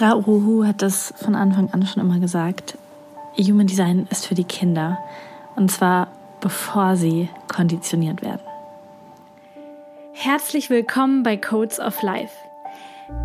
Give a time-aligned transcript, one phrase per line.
[0.00, 2.78] Rauhu hat das von Anfang an schon immer gesagt.
[3.36, 4.98] Human Design ist für die Kinder.
[5.56, 6.08] Und zwar
[6.40, 8.42] bevor sie konditioniert werden.
[10.12, 12.32] Herzlich willkommen bei Codes of Life.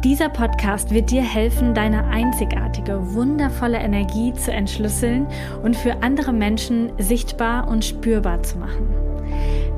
[0.04, 5.27] Dieser Podcast wird dir helfen, deine einzigartige, wundervolle Energie zu entschlüsseln
[5.61, 8.87] und für andere Menschen sichtbar und spürbar zu machen.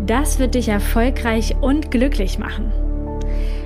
[0.05, 2.71] Das wird dich erfolgreich und glücklich machen.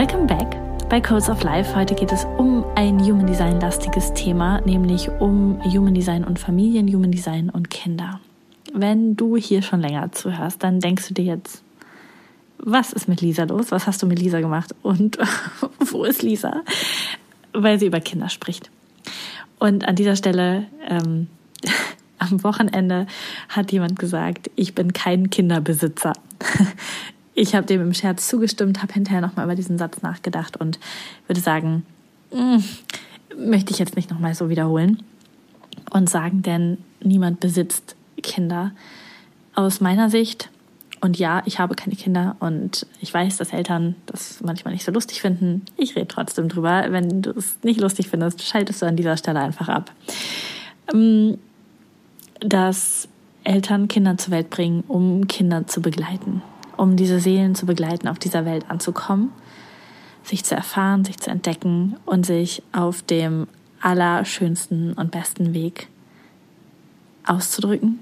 [0.00, 0.56] Welcome back
[0.88, 1.76] bei Codes of Life.
[1.76, 6.88] Heute geht es um ein Human Design lastiges Thema, nämlich um Human Design und Familien,
[6.88, 8.18] Human Design und Kinder.
[8.72, 11.62] Wenn du hier schon länger zuhörst, dann denkst du dir jetzt,
[12.56, 13.72] was ist mit Lisa los?
[13.72, 14.74] Was hast du mit Lisa gemacht?
[14.80, 15.18] Und
[15.80, 16.62] wo ist Lisa?
[17.52, 18.70] Weil sie über Kinder spricht.
[19.58, 21.26] Und an dieser Stelle, ähm,
[22.18, 23.06] am Wochenende
[23.50, 26.14] hat jemand gesagt, ich bin kein Kinderbesitzer
[27.34, 30.78] ich habe dem im Scherz zugestimmt, habe hinterher nochmal über diesen Satz nachgedacht und
[31.26, 31.84] würde sagen,
[32.32, 35.02] mh, hm, möchte ich jetzt nicht nochmal so wiederholen
[35.90, 38.72] und sagen, denn niemand besitzt Kinder.
[39.54, 40.50] Aus meiner Sicht,
[41.00, 44.92] und ja, ich habe keine Kinder und ich weiß, dass Eltern das manchmal nicht so
[44.92, 45.64] lustig finden.
[45.76, 46.86] Ich rede trotzdem drüber.
[46.90, 49.92] Wenn du es nicht lustig findest, schaltest du an dieser Stelle einfach ab.
[50.92, 51.38] Ähm,
[52.40, 53.08] dass
[53.44, 56.42] Eltern Kinder zur Welt bringen, um Kinder zu begleiten
[56.80, 59.30] um diese Seelen zu begleiten, auf dieser Welt anzukommen,
[60.22, 63.48] sich zu erfahren, sich zu entdecken und sich auf dem
[63.82, 65.88] allerschönsten und besten Weg
[67.26, 67.98] auszudrücken,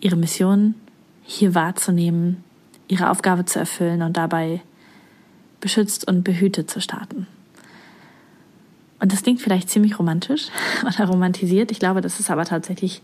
[0.00, 0.74] ihre Mission
[1.22, 2.42] hier wahrzunehmen,
[2.88, 4.60] ihre Aufgabe zu erfüllen und dabei
[5.60, 7.28] beschützt und behütet zu starten.
[8.98, 10.48] Und das klingt vielleicht ziemlich romantisch
[10.82, 11.70] oder romantisiert.
[11.70, 13.00] Ich glaube, dass es aber tatsächlich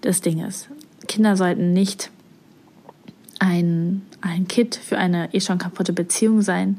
[0.00, 0.68] das Ding ist.
[1.06, 2.10] Kinder sollten nicht
[3.44, 6.78] ein, ein Kit für eine eh schon kaputte Beziehung sein.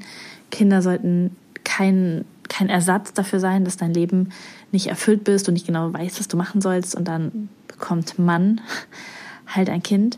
[0.50, 4.30] Kinder sollten kein, kein Ersatz dafür sein, dass dein Leben
[4.72, 8.62] nicht erfüllt bist und nicht genau weißt, was du machen sollst und dann bekommt man
[9.48, 10.18] halt ein Kind.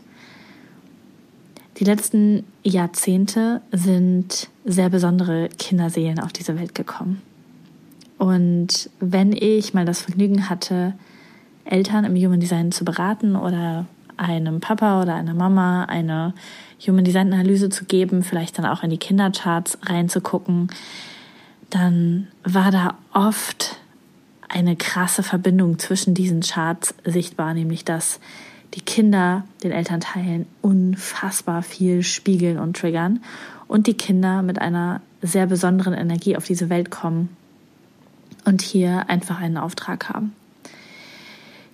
[1.76, 7.20] Die letzten Jahrzehnte sind sehr besondere Kinderseelen auf diese Welt gekommen.
[8.16, 10.94] Und wenn ich mal das Vergnügen hatte,
[11.64, 13.86] Eltern im Human Design zu beraten oder
[14.18, 16.34] einem Papa oder einer Mama eine
[16.86, 20.68] Human Design Analyse zu geben, vielleicht dann auch in die Kindercharts reinzugucken,
[21.70, 23.76] dann war da oft
[24.48, 28.20] eine krasse Verbindung zwischen diesen Charts sichtbar, nämlich dass
[28.74, 33.20] die Kinder den Elternteilen unfassbar viel spiegeln und triggern
[33.66, 37.28] und die Kinder mit einer sehr besonderen Energie auf diese Welt kommen
[38.44, 40.32] und hier einfach einen Auftrag haben.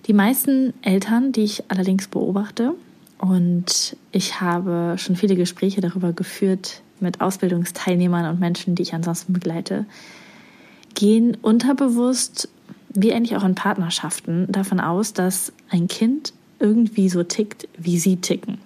[0.05, 2.75] Die meisten Eltern, die ich allerdings beobachte,
[3.17, 9.33] und ich habe schon viele Gespräche darüber geführt mit Ausbildungsteilnehmern und Menschen, die ich ansonsten
[9.33, 9.85] begleite,
[10.93, 12.49] gehen unterbewusst,
[12.89, 18.17] wie eigentlich auch in Partnerschaften, davon aus, dass ein Kind irgendwie so tickt, wie sie
[18.17, 18.59] ticken.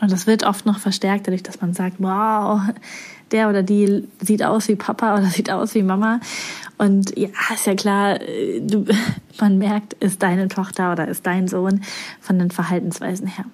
[0.00, 2.60] Und das wird oft noch verstärkt dadurch, dass man sagt, wow,
[3.32, 6.20] der oder die sieht aus wie Papa oder sieht aus wie Mama.
[6.76, 8.84] Und ja, ist ja klar, äh, du,
[9.40, 11.82] man merkt, ist deine Tochter oder ist dein Sohn
[12.20, 13.44] von den Verhaltensweisen her.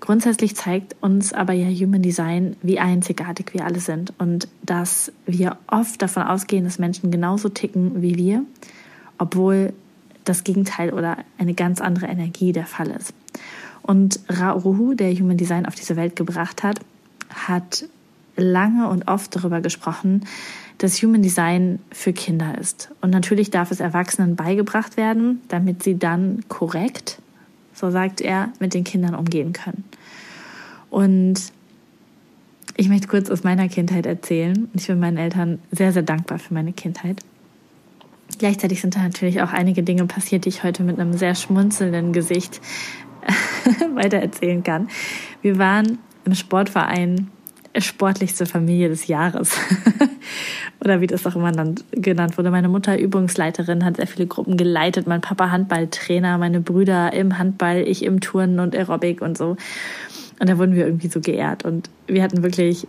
[0.00, 5.58] Grundsätzlich zeigt uns aber ja Human Design, wie einzigartig wir alle sind und dass wir
[5.68, 8.42] oft davon ausgehen, dass Menschen genauso ticken wie wir,
[9.18, 9.72] obwohl
[10.24, 13.14] das Gegenteil oder eine ganz andere Energie der Fall ist.
[13.82, 16.80] Und Ra-Uruhu, der Human Design auf diese Welt gebracht hat,
[17.32, 17.84] hat
[18.42, 20.26] lange und oft darüber gesprochen,
[20.78, 22.90] dass Human Design für Kinder ist.
[23.00, 27.20] Und natürlich darf es Erwachsenen beigebracht werden, damit sie dann korrekt,
[27.74, 29.84] so sagt er, mit den Kindern umgehen können.
[30.90, 31.40] Und
[32.76, 34.68] ich möchte kurz aus meiner Kindheit erzählen.
[34.74, 37.20] Ich bin meinen Eltern sehr, sehr dankbar für meine Kindheit.
[38.38, 42.12] Gleichzeitig sind da natürlich auch einige Dinge passiert, die ich heute mit einem sehr schmunzelnden
[42.12, 42.60] Gesicht
[43.94, 44.88] weitererzählen kann.
[45.42, 47.28] Wir waren im Sportverein
[47.78, 49.56] sportlichste Familie des Jahres.
[50.80, 51.52] Oder wie das auch immer
[51.92, 52.50] genannt wurde.
[52.50, 55.06] Meine Mutter Übungsleiterin, hat sehr viele Gruppen geleitet.
[55.06, 59.56] Mein Papa Handballtrainer, meine Brüder im Handball, ich im Turnen und Aerobic und so.
[60.40, 61.64] Und da wurden wir irgendwie so geehrt.
[61.64, 62.86] Und wir hatten wirklich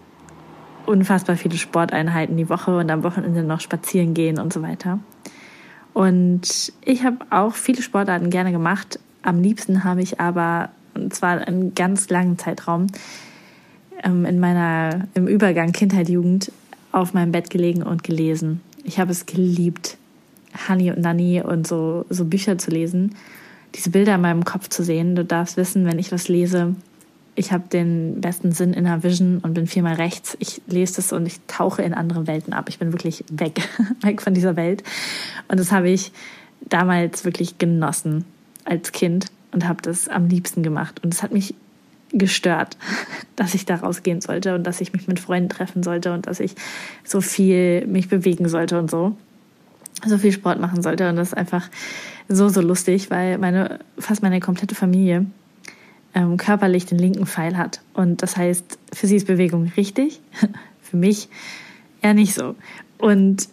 [0.85, 4.99] unfassbar viele Sporteinheiten die Woche und am Wochenende noch spazieren gehen und so weiter.
[5.93, 8.99] Und ich habe auch viele Sportarten gerne gemacht.
[9.21, 12.87] Am liebsten habe ich aber, und zwar einen ganz langen Zeitraum,
[14.03, 16.51] ähm, in meiner, im Übergang Kindheit, Jugend
[16.91, 18.61] auf meinem Bett gelegen und gelesen.
[18.83, 19.97] Ich habe es geliebt,
[20.67, 23.15] Honey und Nanny und so, so Bücher zu lesen,
[23.75, 25.15] diese Bilder in meinem Kopf zu sehen.
[25.15, 26.75] Du darfst wissen, wenn ich was lese,
[27.35, 30.37] ich habe den besten Sinn in der Vision und bin viermal rechts.
[30.39, 32.69] Ich lese das und ich tauche in andere Welten ab.
[32.69, 33.67] Ich bin wirklich weg,
[34.01, 34.83] weg von dieser Welt.
[35.47, 36.11] Und das habe ich
[36.61, 38.25] damals wirklich genossen
[38.65, 41.03] als Kind und habe das am liebsten gemacht.
[41.03, 41.55] Und es hat mich
[42.13, 42.77] gestört,
[43.35, 46.39] dass ich da rausgehen sollte und dass ich mich mit Freunden treffen sollte und dass
[46.39, 46.55] ich
[47.03, 49.17] so viel mich bewegen sollte und so.
[50.05, 51.09] So viel Sport machen sollte.
[51.09, 51.69] Und das ist einfach
[52.27, 55.25] so, so lustig, weil meine, fast meine komplette Familie
[56.13, 57.81] ähm, körperlich den linken Pfeil hat.
[57.93, 60.19] Und das heißt, für sie ist Bewegung richtig,
[60.81, 61.29] für mich
[62.01, 62.55] eher nicht so.
[62.97, 63.47] Und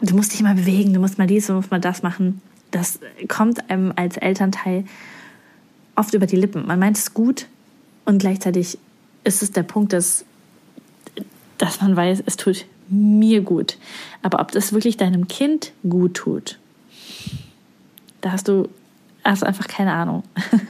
[0.00, 2.40] du musst dich immer bewegen, du musst mal dies, du musst mal das machen.
[2.70, 2.98] Das
[3.28, 4.84] kommt einem als Elternteil
[5.94, 6.66] oft über die Lippen.
[6.66, 7.46] Man meint es gut
[8.04, 8.78] und gleichzeitig
[9.24, 10.24] ist es der Punkt, dass,
[11.58, 13.78] dass man weiß, es tut mir gut.
[14.22, 16.58] Aber ob das wirklich deinem Kind gut tut,
[18.20, 18.68] da hast du,
[19.24, 20.22] hast einfach keine Ahnung.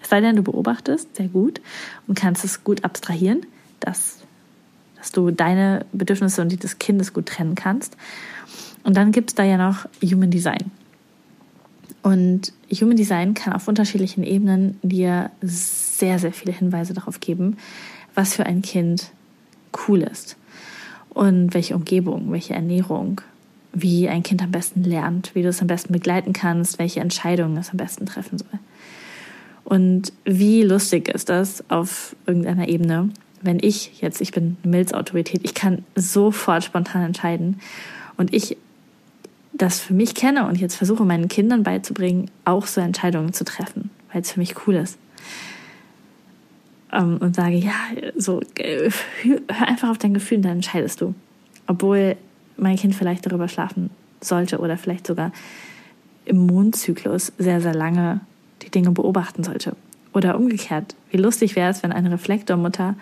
[0.00, 1.60] Es sei denn, du beobachtest sehr gut
[2.06, 3.44] und kannst es gut abstrahieren,
[3.80, 4.18] dass,
[4.96, 7.96] dass du deine Bedürfnisse und die des Kindes gut trennen kannst.
[8.84, 10.70] Und dann gibt es da ja noch Human Design.
[12.02, 15.83] Und Human Design kann auf unterschiedlichen Ebenen dir sehr,
[16.18, 17.56] sehr viele Hinweise darauf geben,
[18.14, 19.10] was für ein Kind
[19.88, 20.36] cool ist
[21.10, 23.20] und welche Umgebung, welche Ernährung,
[23.72, 27.56] wie ein Kind am besten lernt, wie du es am besten begleiten kannst, welche Entscheidungen
[27.56, 28.60] es am besten treffen soll.
[29.64, 33.10] Und wie lustig ist das auf irgendeiner Ebene,
[33.42, 37.60] wenn ich jetzt, ich bin Milzautorität, ich kann sofort spontan entscheiden
[38.16, 38.56] und ich
[39.52, 43.90] das für mich kenne und jetzt versuche meinen Kindern beizubringen, auch so Entscheidungen zu treffen,
[44.12, 44.98] weil es für mich cool ist.
[46.94, 47.74] Ähm, und sage, ja,
[48.16, 51.14] so, hör einfach auf dein Gefühl, dann entscheidest du.
[51.66, 52.16] Obwohl
[52.56, 55.32] mein Kind vielleicht darüber schlafen sollte oder vielleicht sogar
[56.24, 58.20] im Mondzyklus sehr, sehr lange
[58.62, 59.76] die Dinge beobachten sollte.
[60.12, 62.94] Oder umgekehrt, wie lustig wäre es, wenn eine Reflektormutter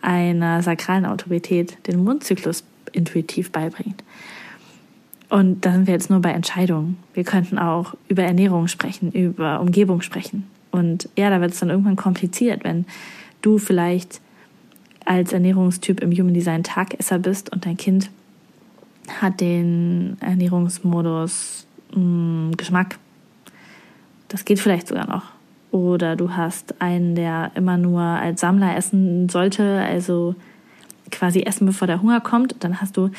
[0.00, 2.62] einer sakralen Autorität den Mondzyklus
[2.92, 4.04] intuitiv beibringt.
[5.28, 6.98] Und da sind wir jetzt nur bei Entscheidungen.
[7.14, 10.46] Wir könnten auch über Ernährung sprechen, über Umgebung sprechen.
[10.76, 12.84] Und ja, da wird es dann irgendwann kompliziert, wenn
[13.42, 14.20] du vielleicht
[15.04, 18.10] als Ernährungstyp im Human Design Tagesser bist und dein Kind
[19.20, 22.98] hat den Ernährungsmodus mh, mm, Geschmack
[24.28, 25.24] das geht vielleicht sogar noch.
[25.70, 30.34] Oder du hast einen, der immer nur als Sammler essen sollte, also
[31.10, 32.56] quasi essen, bevor der Hunger kommt.
[32.60, 33.10] Dann hast du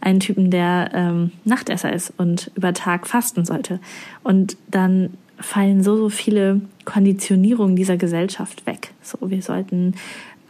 [0.00, 3.80] einen Typen, der ähm, Nachtesser ist und über Tag fasten sollte.
[4.22, 8.92] Und dann fallen so, so viele Konditionierungen dieser Gesellschaft weg.
[9.02, 9.94] So, wir sollten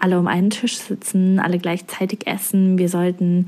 [0.03, 3.47] alle um einen Tisch sitzen, alle gleichzeitig essen, wir sollten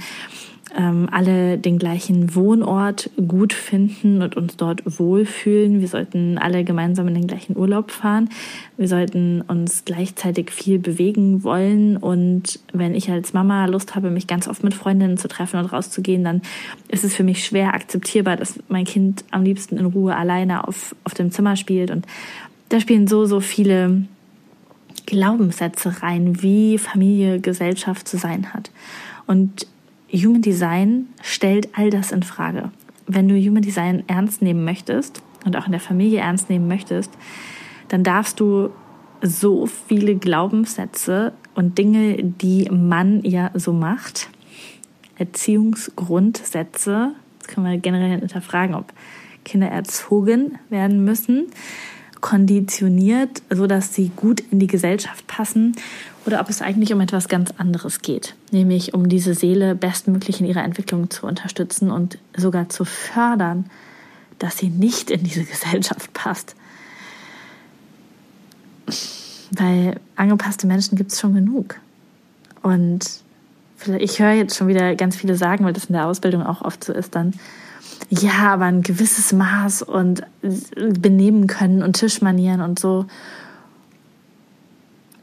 [0.76, 5.80] ähm, alle den gleichen Wohnort gut finden und uns dort wohlfühlen.
[5.80, 8.28] Wir sollten alle gemeinsam in den gleichen Urlaub fahren.
[8.76, 11.96] Wir sollten uns gleichzeitig viel bewegen wollen.
[11.96, 15.66] Und wenn ich als Mama Lust habe, mich ganz oft mit Freundinnen zu treffen und
[15.66, 16.42] rauszugehen, dann
[16.88, 20.94] ist es für mich schwer akzeptierbar, dass mein Kind am liebsten in Ruhe alleine auf,
[21.04, 21.90] auf dem Zimmer spielt.
[21.90, 22.06] Und
[22.68, 24.04] da spielen so, so viele
[25.06, 28.70] Glaubenssätze rein, wie Familie, Gesellschaft zu sein hat.
[29.26, 29.66] Und
[30.12, 32.70] Human Design stellt all das in Frage.
[33.06, 37.10] Wenn du Human Design ernst nehmen möchtest und auch in der Familie ernst nehmen möchtest,
[37.88, 38.70] dann darfst du
[39.20, 44.28] so viele Glaubenssätze und Dinge, die man ja so macht,
[45.16, 48.92] Erziehungsgrundsätze, das können wir generell hinterfragen, ob
[49.44, 51.46] Kinder erzogen werden müssen,
[52.24, 55.76] konditioniert, so dass sie gut in die Gesellschaft passen
[56.24, 60.46] oder ob es eigentlich um etwas ganz anderes geht, nämlich um diese Seele bestmöglich in
[60.46, 63.66] ihrer Entwicklung zu unterstützen und sogar zu fördern,
[64.38, 66.56] dass sie nicht in diese Gesellschaft passt.
[69.50, 71.78] Weil angepasste Menschen gibt es schon genug.
[72.62, 73.04] Und
[73.98, 76.84] ich höre jetzt schon wieder ganz viele sagen, weil das in der Ausbildung auch oft
[76.84, 77.34] so ist, dann,
[78.10, 80.22] ja, aber ein gewisses Maß und
[80.76, 83.06] benehmen können und Tischmanieren und so.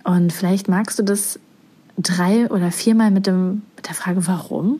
[0.03, 1.39] Und vielleicht magst du das
[1.97, 4.79] drei oder viermal mit, dem, mit der Frage, warum?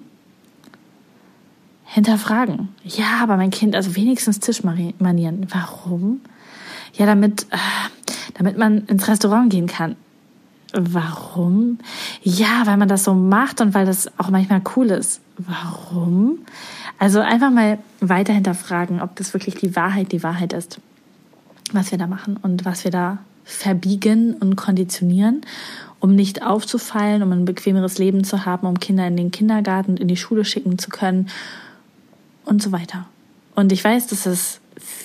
[1.85, 2.69] Hinterfragen.
[2.83, 5.47] Ja, aber mein Kind, also wenigstens Tischmanieren.
[5.49, 6.21] Warum?
[6.93, 7.57] Ja, damit, äh,
[8.35, 9.95] damit man ins Restaurant gehen kann.
[10.73, 11.79] Warum?
[12.23, 15.21] Ja, weil man das so macht und weil das auch manchmal cool ist.
[15.37, 16.39] Warum?
[16.97, 20.79] Also einfach mal weiter hinterfragen, ob das wirklich die Wahrheit die Wahrheit ist,
[21.73, 25.41] was wir da machen und was wir da verbiegen und konditionieren,
[25.99, 29.99] um nicht aufzufallen, um ein bequemeres Leben zu haben, um Kinder in den Kindergarten und
[29.99, 31.27] in die Schule schicken zu können
[32.45, 33.07] und so weiter.
[33.55, 34.60] Und ich weiß, dass es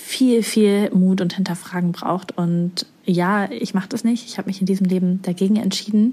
[0.06, 2.38] viel, viel Mut und Hinterfragen braucht.
[2.38, 4.24] Und ja, ich mache das nicht.
[4.24, 6.12] Ich habe mich in diesem Leben dagegen entschieden,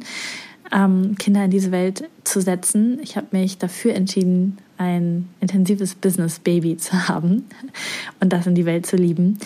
[0.72, 2.98] ähm, Kinder in diese Welt zu setzen.
[3.04, 7.46] Ich habe mich dafür entschieden, ein intensives Business-Baby zu haben
[8.20, 9.38] und das in die Welt zu lieben.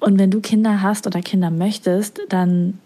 [0.00, 2.78] Und wenn du Kinder hast oder Kinder möchtest, dann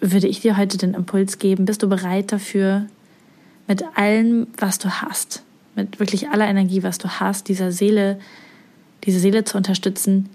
[0.00, 2.84] würde ich dir heute den Impuls geben, bist du bereit dafür,
[3.66, 5.42] mit allem, was du hast,
[5.74, 8.18] mit wirklich aller Energie, was du hast, dieser Seele,
[9.04, 10.28] diese Seele zu unterstützen,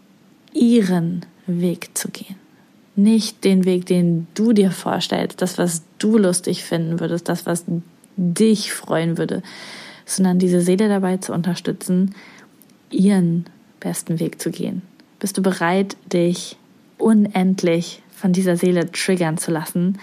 [0.54, 2.36] ihren Weg zu gehen.
[2.96, 7.66] Nicht den Weg, den du dir vorstellst, das, was du lustig finden würdest, das, was
[8.16, 9.44] dich freuen würde,
[10.06, 12.16] sondern diese Seele dabei zu unterstützen,
[12.90, 13.46] ihren
[13.80, 14.82] besten Weg zu gehen.
[15.20, 16.58] Bist du bereit, dich
[16.98, 20.00] unendlich von dieser Seele triggern zu lassen,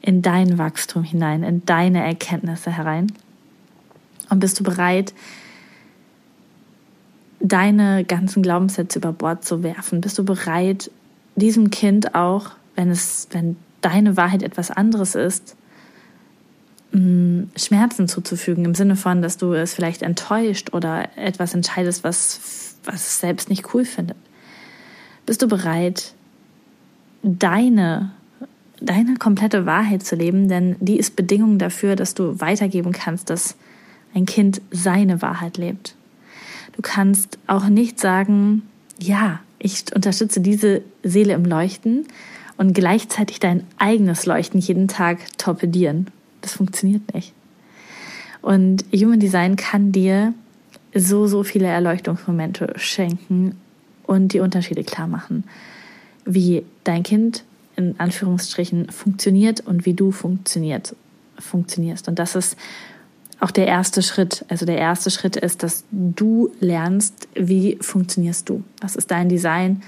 [0.00, 3.12] in dein Wachstum hinein, in deine Erkenntnisse herein?
[4.30, 5.12] Und bist du bereit,
[7.40, 10.00] deine ganzen Glaubenssätze über Bord zu werfen?
[10.00, 10.90] Bist du bereit,
[11.36, 15.56] diesem Kind auch, wenn es, wenn deine Wahrheit etwas anderes ist,
[16.92, 22.76] mm, Schmerzen zuzufügen, im Sinne von, dass du es vielleicht enttäuscht oder etwas entscheidest, was,
[22.84, 24.16] was es selbst nicht cool findet?
[25.24, 26.14] Bist du bereit,
[27.22, 28.10] deine,
[28.80, 30.48] deine komplette Wahrheit zu leben?
[30.48, 33.56] Denn die ist Bedingung dafür, dass du weitergeben kannst, dass
[34.14, 35.94] ein Kind seine Wahrheit lebt.
[36.80, 38.62] Du kannst auch nicht sagen,
[38.98, 42.06] ja, ich unterstütze diese Seele im Leuchten
[42.56, 46.06] und gleichzeitig dein eigenes Leuchten jeden Tag torpedieren.
[46.40, 47.34] Das funktioniert nicht.
[48.40, 50.32] Und Human Design kann dir
[50.94, 53.56] so, so viele Erleuchtungsmomente schenken
[54.04, 55.44] und die Unterschiede klar machen,
[56.24, 57.44] wie dein Kind
[57.76, 60.96] in Anführungsstrichen funktioniert und wie du funktioniert,
[61.38, 62.08] funktionierst.
[62.08, 62.56] Und das ist
[63.40, 64.44] auch der erste Schritt.
[64.48, 68.62] Also der erste Schritt ist, dass du lernst, wie funktionierst du?
[68.80, 69.82] Was ist dein Design?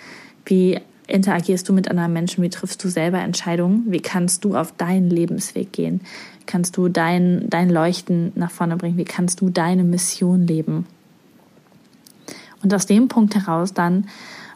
[0.47, 2.43] Wie interagierst du mit anderen Menschen?
[2.43, 3.85] Wie triffst du selber Entscheidungen?
[3.89, 6.01] Wie kannst du auf deinen Lebensweg gehen?
[6.47, 8.97] Kannst du dein, dein Leuchten nach vorne bringen?
[8.97, 10.87] Wie kannst du deine Mission leben?
[12.63, 14.07] Und aus dem Punkt heraus dann,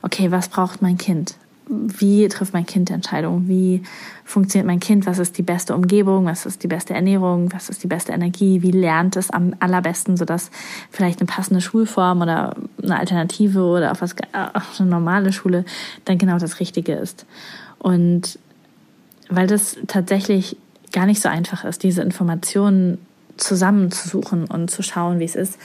[0.02, 1.36] okay, was braucht mein Kind?
[1.68, 3.48] Wie trifft mein Kind Entscheidungen?
[3.48, 3.82] Wie
[4.24, 5.06] funktioniert mein Kind?
[5.06, 6.26] Was ist die beste Umgebung?
[6.26, 7.52] Was ist die beste Ernährung?
[7.52, 8.62] Was ist die beste Energie?
[8.62, 10.50] Wie lernt es am allerbesten, sodass
[10.90, 15.64] vielleicht eine passende Schulform oder eine Alternative oder auch was, auch eine normale Schule
[16.04, 17.26] dann genau das Richtige ist?
[17.78, 18.38] Und
[19.28, 20.56] weil das tatsächlich
[20.92, 22.98] gar nicht so einfach ist, diese Informationen
[23.36, 25.58] zusammenzusuchen und zu schauen, wie es ist.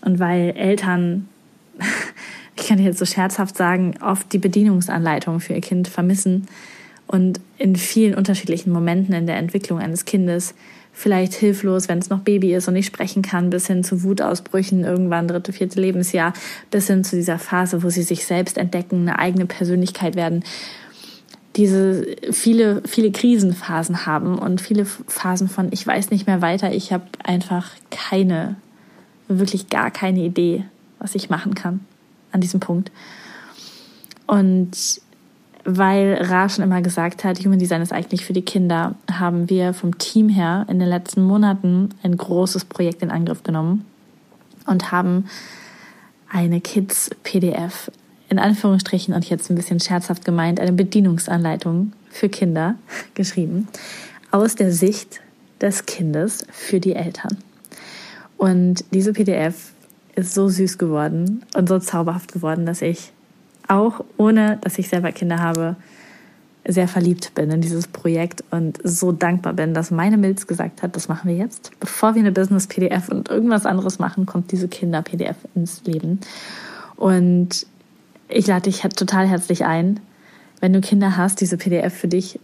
[0.00, 1.28] Und weil Eltern
[2.70, 6.46] kann jetzt so scherzhaft sagen, oft die Bedienungsanleitung für ihr Kind vermissen
[7.08, 10.54] und in vielen unterschiedlichen Momenten in der Entwicklung eines Kindes
[10.92, 14.84] vielleicht hilflos, wenn es noch Baby ist und nicht sprechen kann, bis hin zu Wutausbrüchen
[14.84, 16.32] irgendwann dritte, vierte Lebensjahr,
[16.70, 20.44] bis hin zu dieser Phase, wo sie sich selbst entdecken, eine eigene Persönlichkeit werden,
[21.56, 26.92] diese viele, viele Krisenphasen haben und viele Phasen von, ich weiß nicht mehr weiter, ich
[26.92, 28.54] habe einfach keine,
[29.26, 30.66] wirklich gar keine Idee,
[31.00, 31.80] was ich machen kann
[32.32, 32.90] an diesem Punkt.
[34.26, 35.00] Und
[35.64, 39.74] weil Ra schon immer gesagt hat, Human Design ist eigentlich für die Kinder, haben wir
[39.74, 43.84] vom Team her in den letzten Monaten ein großes Projekt in Angriff genommen
[44.66, 45.26] und haben
[46.28, 47.90] eine Kids-PDF,
[48.28, 52.76] in Anführungsstrichen und jetzt ein bisschen scherzhaft gemeint, eine Bedienungsanleitung für Kinder
[53.14, 53.68] geschrieben,
[54.30, 55.20] aus der Sicht
[55.60, 57.36] des Kindes für die Eltern.
[58.36, 59.72] Und diese PDF
[60.20, 63.12] ist so süß geworden und so zauberhaft geworden, dass ich
[63.68, 65.76] auch ohne, dass ich selber Kinder habe,
[66.66, 70.94] sehr verliebt bin in dieses Projekt und so dankbar bin, dass meine Milz gesagt hat,
[70.94, 71.70] das machen wir jetzt.
[71.80, 76.20] Bevor wir eine Business-PDF und irgendwas anderes machen, kommt diese Kinder-PDF ins Leben.
[76.96, 77.66] Und
[78.28, 80.00] ich lade dich total herzlich ein,
[80.60, 82.38] wenn du Kinder hast, diese PDF für dich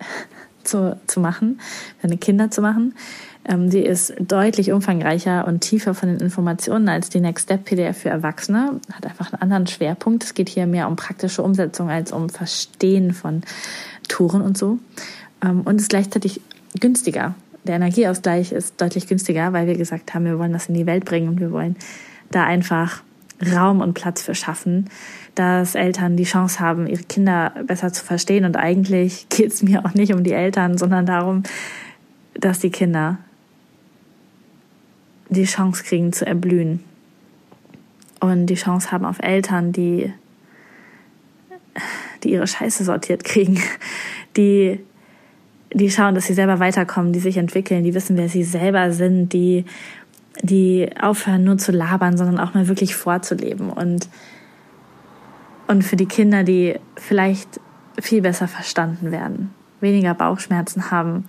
[0.66, 1.60] zu, zu machen,
[2.02, 2.94] deine Kinder zu machen.
[3.48, 7.98] Ähm, die ist deutlich umfangreicher und tiefer von den Informationen als die Next Step PDF
[7.98, 8.80] für Erwachsene.
[8.92, 10.24] Hat einfach einen anderen Schwerpunkt.
[10.24, 13.42] Es geht hier mehr um praktische Umsetzung als um Verstehen von
[14.08, 14.78] Touren und so.
[15.42, 16.40] Ähm, und ist gleichzeitig
[16.80, 17.34] günstiger.
[17.64, 21.04] Der Energieausgleich ist deutlich günstiger, weil wir gesagt haben, wir wollen das in die Welt
[21.04, 21.76] bringen und wir wollen
[22.30, 23.02] da einfach
[23.44, 24.88] Raum und Platz für schaffen,
[25.34, 28.44] dass Eltern die Chance haben, ihre Kinder besser zu verstehen.
[28.44, 31.42] Und eigentlich geht es mir auch nicht um die Eltern, sondern darum,
[32.34, 33.18] dass die Kinder
[35.28, 36.84] die Chance kriegen zu erblühen
[38.20, 40.12] und die Chance haben auf Eltern, die,
[42.22, 43.60] die ihre Scheiße sortiert kriegen,
[44.36, 44.80] die,
[45.72, 49.32] die schauen, dass sie selber weiterkommen, die sich entwickeln, die wissen, wer sie selber sind,
[49.32, 49.64] die,
[50.42, 54.08] die aufhören nur zu labern, sondern auch mal wirklich vorzuleben und,
[55.66, 57.60] und für die Kinder, die vielleicht
[58.00, 59.50] viel besser verstanden werden,
[59.80, 61.28] weniger Bauchschmerzen haben,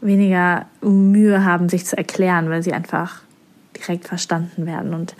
[0.00, 3.22] weniger Mühe haben, sich zu erklären, weil sie einfach
[3.76, 4.94] direkt verstanden werden.
[4.94, 5.14] Und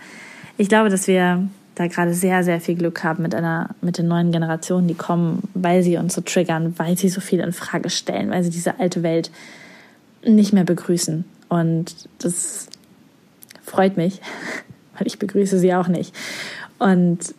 [0.57, 4.07] ich glaube, dass wir da gerade sehr, sehr viel Glück haben mit einer, mit den
[4.07, 7.89] neuen Generationen, die kommen, weil sie uns so triggern, weil sie so viel in Frage
[7.89, 9.31] stellen, weil sie diese alte Welt
[10.25, 11.23] nicht mehr begrüßen.
[11.47, 12.67] Und das
[13.69, 14.21] freut mich,
[14.97, 16.13] weil ich begrüße sie auch nicht.
[16.77, 17.33] Und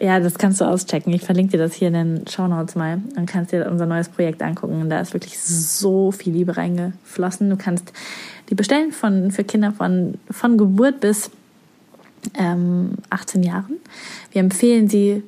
[0.00, 1.12] ja, das kannst du auschecken.
[1.12, 3.00] Ich verlinke dir das hier in den Show Notes mal.
[3.14, 4.88] Dann kannst dir unser neues Projekt angucken.
[4.88, 7.50] Da ist wirklich so viel Liebe reingeflossen.
[7.50, 7.92] Du kannst
[8.48, 11.30] die bestellen von, für Kinder von, von Geburt bis
[12.38, 13.76] ähm, 18 Jahren.
[14.32, 15.22] Wir empfehlen sie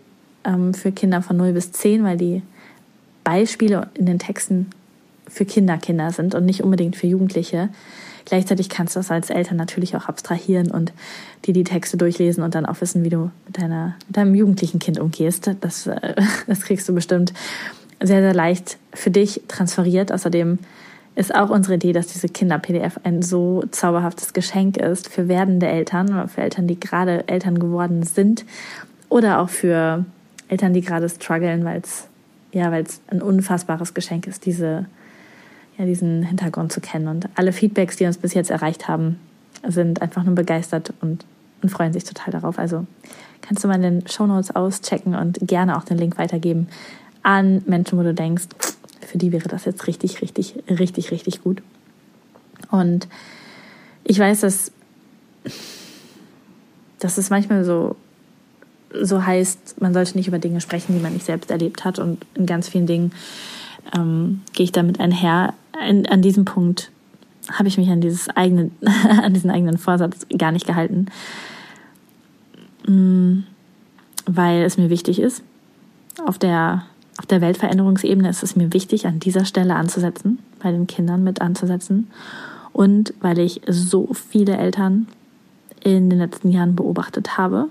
[0.44, 2.42] ähm, für Kinder von 0 bis 10, weil die
[3.24, 4.68] Beispiele in den Texten
[5.28, 7.70] für Kinder Kinder sind und nicht unbedingt für Jugendliche.
[8.24, 10.92] Gleichzeitig kannst du das als Eltern natürlich auch abstrahieren und
[11.44, 14.78] dir die Texte durchlesen und dann auch wissen, wie du mit, deiner, mit deinem jugendlichen
[14.78, 15.50] Kind umgehst.
[15.60, 16.14] Das, äh,
[16.46, 17.32] das kriegst du bestimmt
[18.00, 20.12] sehr, sehr leicht für dich transferiert.
[20.12, 20.58] Außerdem
[21.14, 26.28] ist auch unsere Idee, dass diese Kinder-PDF ein so zauberhaftes Geschenk ist für werdende Eltern
[26.28, 28.46] für Eltern, die gerade Eltern geworden sind
[29.08, 30.06] oder auch für
[30.48, 32.08] Eltern, die gerade strugglen, weil es
[32.52, 34.86] ja, weil es ein unfassbares Geschenk ist, diese
[35.82, 37.08] ja, diesen Hintergrund zu kennen.
[37.08, 39.18] Und alle Feedbacks, die uns bis jetzt erreicht haben,
[39.66, 41.24] sind einfach nur begeistert und,
[41.60, 42.58] und freuen sich total darauf.
[42.58, 42.86] Also
[43.40, 46.68] kannst du mal in den Show Notes auschecken und gerne auch den Link weitergeben
[47.24, 48.46] an Menschen, wo du denkst,
[49.00, 51.62] für die wäre das jetzt richtig, richtig, richtig, richtig gut.
[52.70, 53.08] Und
[54.04, 54.70] ich weiß, dass,
[57.00, 57.96] dass es manchmal so,
[59.00, 61.98] so heißt, man sollte nicht über Dinge sprechen, die man nicht selbst erlebt hat.
[61.98, 63.12] Und in ganz vielen Dingen
[63.94, 66.90] ähm, gehe ich damit einher, an, an diesem Punkt
[67.50, 68.70] habe ich mich an dieses eigene,
[69.22, 71.06] an diesen eigenen Vorsatz gar nicht gehalten,
[72.86, 73.40] mm,
[74.26, 75.42] weil es mir wichtig ist.
[76.26, 76.84] Auf der,
[77.18, 81.40] auf der Weltveränderungsebene ist es mir wichtig, an dieser Stelle anzusetzen, bei den Kindern mit
[81.40, 82.08] anzusetzen.
[82.72, 85.08] Und weil ich so viele Eltern
[85.82, 87.68] in den letzten Jahren beobachtet habe,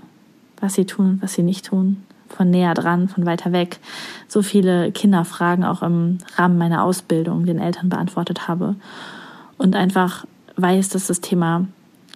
[0.59, 3.79] was sie tun und was sie nicht tun, von näher dran, von weiter weg,
[4.27, 8.75] so viele Kinderfragen auch im Rahmen meiner Ausbildung den Eltern beantwortet habe
[9.57, 11.67] und einfach weiß, dass das Thema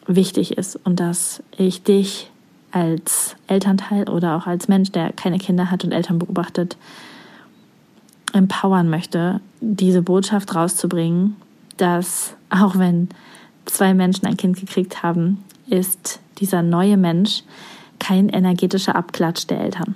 [0.07, 2.31] wichtig ist und dass ich dich
[2.71, 6.77] als Elternteil oder auch als Mensch, der keine Kinder hat und Eltern beobachtet,
[8.33, 11.37] empowern möchte, diese Botschaft rauszubringen,
[11.77, 13.09] dass auch wenn
[13.65, 17.43] zwei Menschen ein Kind gekriegt haben, ist dieser neue Mensch
[17.99, 19.95] kein energetischer Abklatsch der Eltern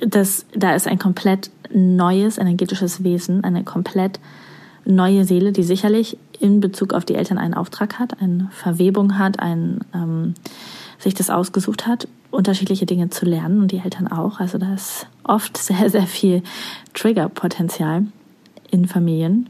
[0.00, 4.20] das, da ist ein komplett neues energetisches Wesen, eine komplett
[4.84, 9.40] neue Seele, die sicherlich in Bezug auf die Eltern einen Auftrag hat, eine Verwebung hat,
[9.40, 10.34] ein, ähm,
[10.98, 14.40] sich das ausgesucht hat, unterschiedliche Dinge zu lernen und die Eltern auch.
[14.40, 16.42] Also da ist oft sehr, sehr viel
[16.94, 18.06] Triggerpotenzial
[18.70, 19.48] in Familien.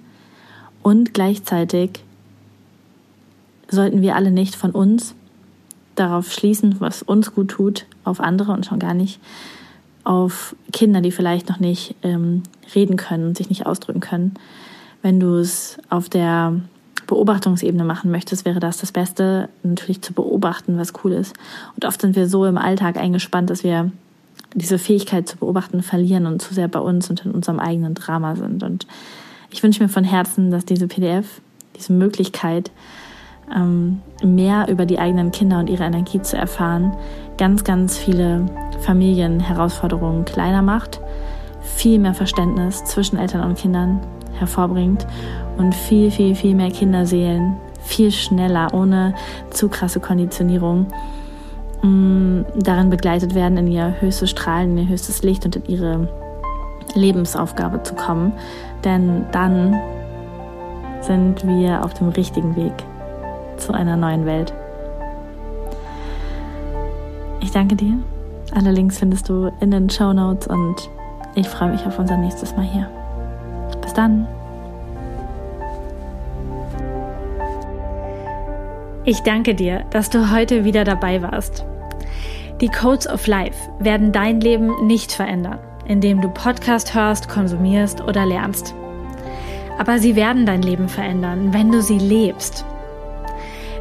[0.82, 2.02] Und gleichzeitig
[3.68, 5.14] sollten wir alle nicht von uns
[5.94, 9.20] darauf schließen, was uns gut tut, auf andere und schon gar nicht
[10.04, 12.42] auf Kinder, die vielleicht noch nicht ähm,
[12.74, 14.34] reden können und sich nicht ausdrücken können.
[15.02, 16.60] Wenn du es auf der
[17.06, 21.34] Beobachtungsebene machen möchtest, wäre das das Beste, natürlich zu beobachten, was cool ist.
[21.74, 23.90] Und oft sind wir so im Alltag eingespannt, dass wir
[24.54, 28.36] diese Fähigkeit zu beobachten verlieren und zu sehr bei uns und in unserem eigenen Drama
[28.36, 28.62] sind.
[28.62, 28.86] Und
[29.50, 31.40] ich wünsche mir von Herzen, dass diese PDF,
[31.76, 32.70] diese Möglichkeit,
[33.54, 36.96] ähm, mehr über die eigenen Kinder und ihre Energie zu erfahren,
[37.38, 38.46] ganz, ganz viele
[38.80, 41.00] Familienherausforderungen kleiner macht,
[41.62, 44.00] viel mehr Verständnis zwischen Eltern und Kindern
[44.38, 45.06] hervorbringt
[45.58, 47.56] und viel, viel, viel mehr Kinderseelen
[47.90, 49.14] viel schneller, ohne
[49.50, 50.86] zu krasse Konditionierung,
[51.82, 56.08] mm, darin begleitet werden, in ihr höchstes Strahlen, in ihr höchstes Licht und in ihre
[56.94, 58.32] Lebensaufgabe zu kommen.
[58.84, 59.78] Denn dann
[61.00, 62.72] sind wir auf dem richtigen Weg
[63.61, 64.53] zu einer neuen Welt.
[67.40, 67.94] Ich danke dir.
[68.55, 70.90] Alle Links findest du in den Show Notes und
[71.35, 72.90] ich freue mich auf unser nächstes Mal hier.
[73.81, 74.27] Bis dann.
[79.05, 81.64] Ich danke dir, dass du heute wieder dabei warst.
[82.61, 88.27] Die Codes of Life werden dein Leben nicht verändern, indem du Podcast hörst, konsumierst oder
[88.27, 88.75] lernst.
[89.79, 92.66] Aber sie werden dein Leben verändern, wenn du sie lebst.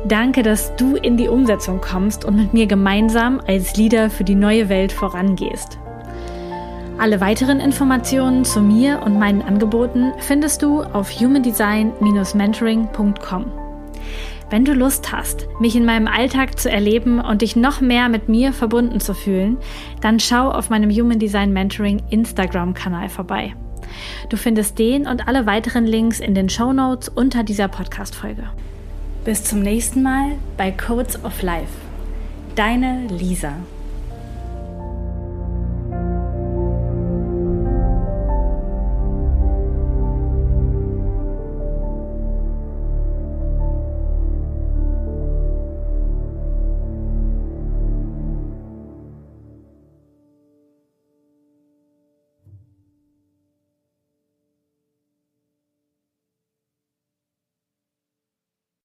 [0.08, 4.36] Danke, dass du in die Umsetzung kommst und mit mir gemeinsam als Leader für die
[4.36, 5.78] neue Welt vorangehst.
[6.98, 13.46] Alle weiteren Informationen zu mir und meinen Angeboten findest du auf humandesign-mentoring.com.
[14.50, 18.30] Wenn du Lust hast, mich in meinem Alltag zu erleben und dich noch mehr mit
[18.30, 19.58] mir verbunden zu fühlen,
[20.02, 23.54] dann schau auf meinem Human Design Mentoring Instagram-Kanal vorbei.
[24.30, 28.50] Du findest den und alle weiteren Links in den Show Notes unter dieser Podcast-Folge.
[29.30, 31.70] Bis zum nächsten Mal bei Codes of Life.
[32.56, 33.54] Deine Lisa.